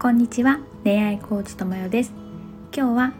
[0.00, 0.60] こんにちは。
[0.84, 2.12] 恋愛コーチともよです。
[2.72, 3.12] 今日は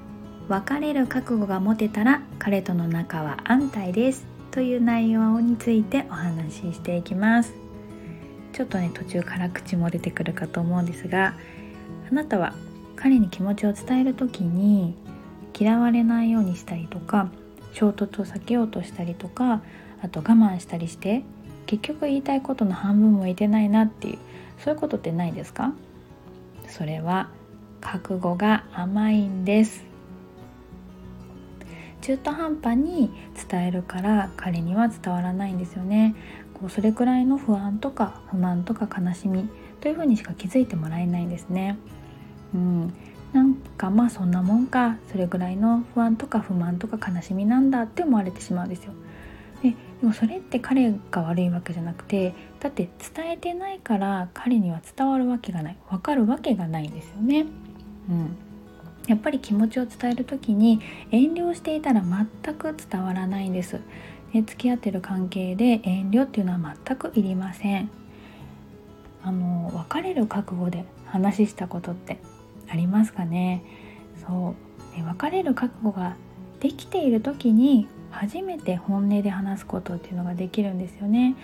[0.47, 4.25] 別れる覚悟が持てたら彼との仲は安泰です。
[4.53, 7.53] という内容についてお話ししていきます。
[8.53, 11.35] ちょっとね途中から口も出てくるかと思うんですが
[12.13, 12.55] あなたは
[12.95, 14.95] 彼に気持ちを伝える時に
[15.59, 17.29] 嫌われないようにしたりとか
[17.73, 19.63] 衝突を避けようとしたりとか
[20.01, 21.25] あと我慢したりして
[21.67, 24.19] 結局言いたいことの半分も言えてないなっていう
[24.61, 25.73] そういうことってないですか？
[26.69, 27.31] それは
[27.81, 29.85] 覚悟が甘いんです。
[32.01, 33.11] 中途半端に
[33.51, 36.15] 伝えるから彼には伝わらないんですよね。
[36.55, 39.49] こうそれくらいの不安とか不満とか悲しみ
[39.81, 41.79] というふうにしか気づいてもらえないんですね。
[42.55, 42.95] うん。
[43.33, 44.97] なんかまあそんなもんか。
[45.11, 48.93] それぐらいの不安とか不満とか悲しみなんだって思われてしまうんですよ。
[49.63, 57.47] ででもそれって彼が悪いわけじゃなくてだって伝えてないから彼には伝わるわけがない分かるわけがないんですよね。
[58.09, 58.37] うん、
[59.07, 63.81] やっぱり気持ちを伝える時に遠慮していたら全く伝わらないんです。
[64.33, 67.91] で付き合ってる関係で遠慮っていうのは全くいりません。
[69.23, 72.19] あの別れる覚悟で話したことって
[72.71, 73.63] ありますかね
[74.27, 74.55] そ
[74.97, 76.17] う別れる覚悟が
[76.61, 77.89] できている時に
[78.19, 81.37] 初めて本音で話すことっていうのができるんですよね。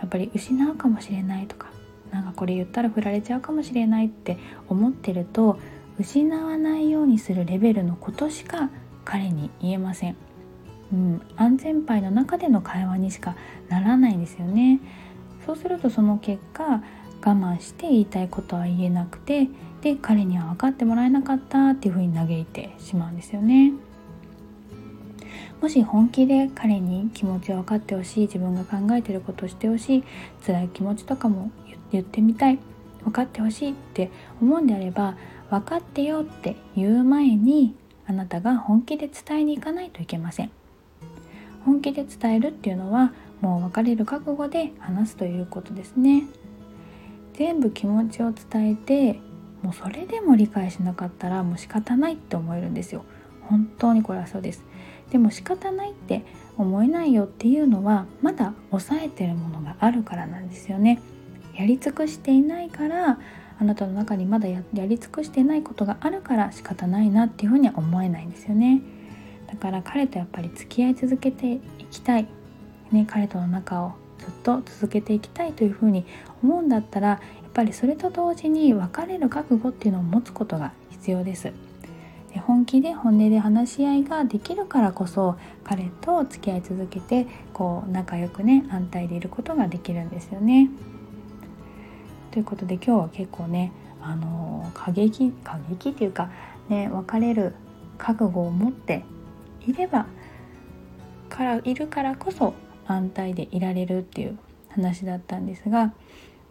[0.00, 1.68] やっぱり失うかもしれないとか
[2.10, 5.58] なんかこれ言ったら振られちゃうかもしれないって思ってると
[5.98, 8.70] 失わないようにするレベルのことしか
[9.04, 10.16] 彼に言えません、
[10.92, 13.36] うん、安全牌の中での会話にしか
[13.68, 14.80] ならないんですよね。
[15.46, 16.82] そうするとその結果我
[17.20, 19.48] 慢して言いたいことは言えなくて
[19.82, 23.72] で彼には分かってもらえなかったっていうふうに嘆いてしまうんですよね。
[25.60, 30.04] もし本気で彼に気持ちを分かってほしい自分が考えてることをしてほしい
[30.46, 31.50] 辛い気持ちとかも
[31.92, 32.58] 言ってみたい
[33.04, 35.16] 分かってほしいって思うんであれば
[35.50, 37.74] 分かってよって言う前に
[38.06, 40.50] あなたが本気で伝えに行かないといけません。
[41.64, 46.24] 本気で伝えるっていうのはもう別れる覚悟で話すということですね。
[47.34, 49.20] 全部気持ちを伝えて
[49.62, 53.04] もうそれでも理解しなかったらもう仕方ないって思えるんですよ。
[53.42, 54.64] 本当にこれはそうです。
[55.10, 56.24] でも仕方ないって
[56.56, 61.00] 思えないよっていうのはまだ抑えてるものがあるからなんですよね。
[61.56, 63.18] やり尽くしていないから
[63.58, 68.80] あなたの中にまだやり尽くしてないことがあるから仕方ないなっていうふうには思えないんですよね。
[69.46, 71.60] だから彼とやっぱり付き合い続けてい
[71.90, 72.28] きたい、
[72.92, 76.06] ね、彼との仲をずっと続けていきたいというふうに
[76.42, 77.18] 思うんだったらや
[77.48, 81.52] っぱりそれと同時に別れる覚悟っていうのを持つことが必要です。
[82.38, 90.70] 本気で本音で話し合いができるからこそ彼と付き合い続けてこう仲良くね安泰でいることができるんですよね。
[92.30, 96.30] ということで今日は結構ねあの過激過激っていうか
[96.68, 97.54] ね別れる
[97.98, 99.04] 覚悟を持って
[99.66, 100.06] いれば
[101.28, 102.54] からいるからこそ
[102.86, 105.92] 安泰でいられるっていう話だったんですが、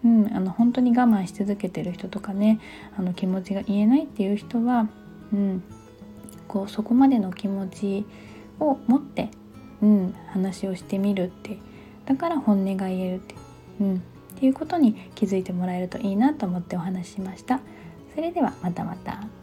[0.03, 2.59] うん、あの本当に我慢し続けてる人とかね
[2.97, 4.87] あの気持ちが言えないっていう人は
[5.33, 5.63] うん、
[6.47, 8.05] こうそこまでの気持ち
[8.59, 9.29] を持って、
[9.81, 11.57] うん、話をしてみるって
[12.05, 13.35] だから本音が言えるって、
[13.79, 13.99] うん、っ
[14.39, 17.59] ていうことに気づいてもらえるといいなと思ってお話ししました。
[18.15, 19.38] それではまたまた。